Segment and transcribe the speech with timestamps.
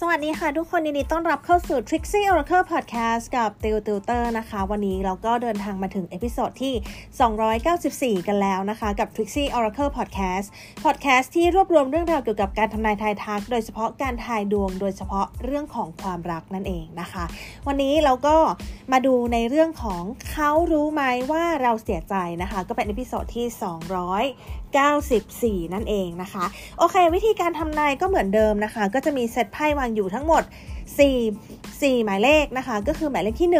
[0.00, 10.46] สวัสดีค่ะทุกคนยินดีต้อนรับเข้าสู่ Trixie Oracle Podcast กับติวติวเตอร์นะคะ วันนี้เราก็เดินทางมาถึง episode ที่ 294 กันแล้วนะคะ กับ Trixie Oracle Podcast
[10.84, 17.24] Podcast ที่รวบรวมเรื่องราวเกี่ยวกับการทำนายทายทัก โดยเฉพาะการทายดวง โดยเฉพาะเรื่องของความรักนั่นเองนะคะ
[17.66, 18.36] วันนี้เราก็
[18.92, 23.46] มาดูในเรื่องของเขารู้ไหมว่าเราเสียใจนะคะ ก็เป็น episode ที่
[25.64, 26.44] 294 นั่นเองนะคะ
[26.78, 30.42] โอเค วิธีการทำนายก็เหมือนเดิมนะคะ ก็จะมีเซตไพ่วางอยู่ทั้งหมด
[31.28, 33.56] 4 4 หมายเลขนะคะ ก็คือหมายเลขที่ 1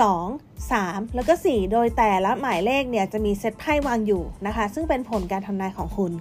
[0.00, 6.12] 2 3 แล้วก็ 4 โดยแต่ละหมายเลขเนี่ยจะมีเซตไพ่วางอยู่นะคะ ซึ่งเป็นผลการทำนายของคุณ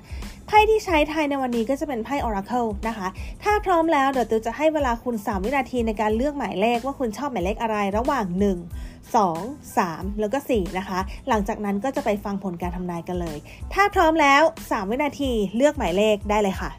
[0.47, 3.07] ไพ่ที่ใช้ทายในวันนี้ก็จะเป็นไพ่ Oracle นะคะ
[3.43, 13.37] ถ้าพร้อมแล้วเดี๋ยวติวจะให้เวลาคุณ 3 วินาทีในการเลือกหมายเลขว่าคุณชอบหมายเลขอะไรระหว่าง 1 2 3 แล้วก็ 4 นะคะ หลังจากนั้นก็จะไปฟังผลการทำนายกันเลย
[13.73, 16.71] ถ้าพร้อมแล้ว 3 วินาทีเลือกหมายเลขได้เลยค่ะ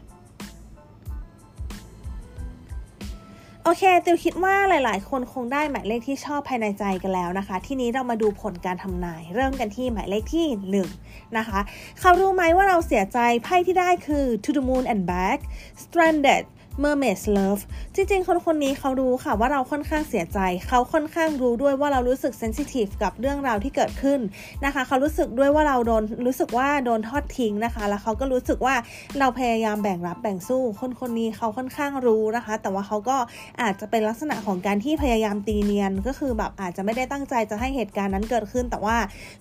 [3.65, 10.45] โอเคติวคิดว่าหลาย ๆ คนคงได้หมายเลขที่ชอบภายในใจกันแล้วนะคะ ทีนี้เรามาดูผลการทำนาย เริ่มกันที่หมายเลขที่
[10.89, 11.59] 1นะคะ
[11.99, 15.39] เขารู้ไหมว่าเราเสียใจไพ่ที่ได้คือ to the moon and back
[15.83, 16.43] stranded
[16.81, 17.61] Mermaid's Love
[17.95, 24.19] จริงๆ คนคนนี้เขารู้ค่ะว่าเราค่อนข้างเสียใจ เขาค่อนข้างรู้ด้วยว่าเรารู้สึกเซนซิทีฟกับเรื่องราวที่เกิดขึ้น
[24.65, 28.75] นะคะ เขารู้สึกด้วยว่าเราโดนรู้สึกว่าโดนทอดทิ้งนะคะ แล้วเขาก็รู้สึกว่า
[29.19, 33.17] เราพยายามแบ่งรับแบ่งสู้ คนคนนี้เขาค่อนข้างรู้นะคะ แต่ว่าเขาก็
[33.61, 38.97] อาจจะเป็นลักษณะของการที่พยายามตีเนียน ก็คือแบบอาจจะไม่ได้ตั้งใจจะให้เหตุการณ์นั้นเกิดขึ้น แต่ว่า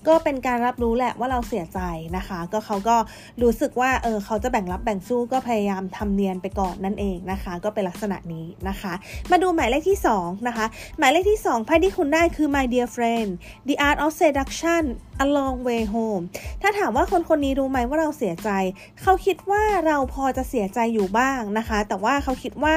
[0.08, 1.80] ก็เป็นการรับรู้แหละว่าเราเสียใจ
[2.16, 2.96] นะคะ ก็เขาก็
[3.42, 8.92] รู้สึกว่าเออเขาจะแบ่งรับแบ่งสู้ก็พยายามทำเนียนไปก่อนนั่นเองนะคะ ก็เป็นลักษณะนี้นะคะ
[9.30, 10.66] มาดูหมายเลขที่ 2 นะคะ
[10.98, 13.30] หมายเลขที่ 2ไพ่ที่คุณได้คือ my dear friend
[13.68, 14.82] the art of seduction
[15.22, 16.22] a long way home
[16.62, 18.50] ถ้าถามว่าคนคนนี้รู้ไหมว่าเราเสียใจ
[19.02, 22.74] เขาคิดว่าเราพอจะเสียใจอยู่บ้างนะคะ แต่ว่าเขาคิดว่า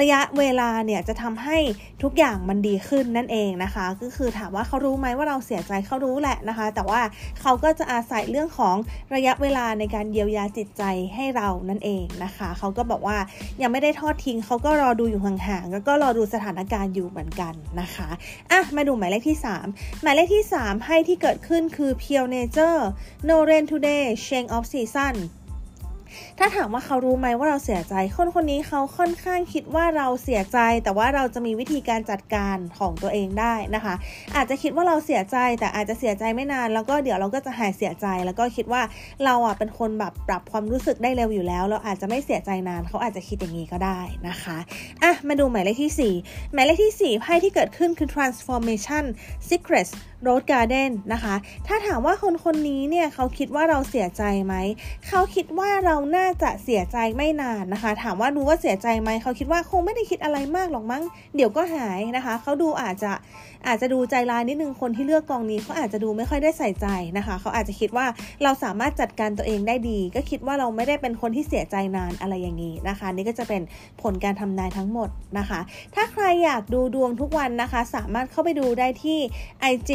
[0.00, 1.58] ระยะเวลาเนี่ยจะทำให้
[2.02, 7.00] ทุกอย่างมันดีขึ้นนั่นเองนะคะ ก็คือถามว่าเขารู้ไหมว่าเราเสียใจเขารู้แหละนะคะ แต่ว่า
[7.40, 8.76] เขาก็จะอาศัยเรื่องของ
[9.14, 10.82] ระยะเวลาในการเยียวยาจิตใจ
[11.14, 13.18] ให้เรานั่นเองนะคะ เขาก็บอกว่า
[13.62, 18.08] ยังไม่ได้ทอดทิ้งเขาก็รอดูอยู่ห่างๆแล้วก็รอดูสถานการณ์อยู่เหมือนกันนะคะ
[18.52, 19.38] อะมาดูหมายเลขที่
[19.70, 22.80] 3 หมายเลขที่ 3 ให้ที่เกิดขึ้นคือ Pure Nature
[23.28, 25.16] No Rain Today Change of Season
[26.38, 33.94] ถ้าถามว่าเขารู้ไหมว่าเราเสียใจ คนคนนี้เขาค่อนข้างคิดว่าเราเสียใจ แต่ว่าเราจะมีวิธีการจัดการของตัวเองได้นะคะ
[34.36, 38.82] อาจจะคิดว่าเราเสียใจแต่อาจจะเสียใจไม่นาน แล้วก็เดี๋ยวเราก็จะหายเสียใจ แล้วก็คิดว่า
[39.24, 44.56] เราอะเป็นคนแบบปรับความรู้สึกได้เร็วอยู่แล้ว เราอาจจะไม่เสียใจนานเขาอาจจะคิดอย่างนี้ก็ได้นะคะ
[45.02, 49.04] อะมาดูหมายเลขที่ 4 หมายเลขที่4ไพ่ที่เกิดขึ้นคือ transformation
[49.48, 49.92] secrets
[50.26, 51.34] road garden นนะคะ
[51.66, 54.54] ถ้าถามว่าคนคนนี้เนี่ยเขาคิดว่าเราเสียใจไหม
[55.08, 61.02] เขาคิดว่าเราน่าจะเสียใจไม่นานนะคะ ถามว่ารู้ว่าเสียใจไหม เขาคิดว่าคงไม่ได้คิดอะไรมากหรอกมั้ง
[61.36, 63.12] เดี๋ยวก็หายนะคะ เขาดูอาจจะ
[63.66, 66.86] อาจจะดูใจร้ายนิดนึง คนที่เลือกกองนี้เขาอาจจะดูไม่ค่อยได้ใส่ใจ
[67.16, 68.06] นะคะ เขาอาจจะคิดว่า
[68.42, 73.62] เราสามารถจัดการตัวเองได้ดี ก็คิดว่าเราไม่ได้เป็นคนที่เสียใจนานอะไรอย่างนี้นะคะ นี่ก็จะเป็น
[74.02, 75.08] ผลการทำนายทั้งหมด
[75.38, 75.60] นะคะ
[75.94, 79.18] ถ้าใครอยากดูดวงทุกวันนะคะ สามารถเข้าไปดูได้ที่
[79.72, 79.90] IG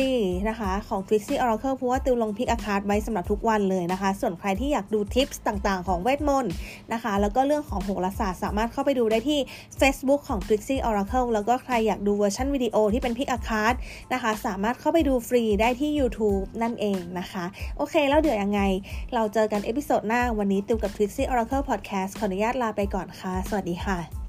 [0.50, 6.54] นะคะของ Trixie Oracle เพราะว่าติวลง pick a card ไว้สำหรับทุกวันเลยนะคะ ส่วนใครที่อยากดู tips ต่างๆ ของเวทมนต์
[6.94, 9.40] นะคะ แล้วก็เรื่องของโหราศาสตร์สามารถเข้าไปดูได้ที่
[9.80, 13.74] Facebook ของ Trixie Oracle แล้วก็ใครอยากดูเวอร์ชันวิดีโอที่เป็น pick a card
[14.14, 17.46] นะคะ สามารถเข้าไปดูฟรีได้ที่ YouTube นั่นเองนะคะ
[17.78, 18.62] โอเค แล้วเดี๋ยวยังไง
[19.14, 24.23] เราเจอกัน episode หน้าวันนี้ติวกับ Trixie Oracle Podcast ขออนุญาตลาไปก่อนค่ะ สวัสดีค่ะ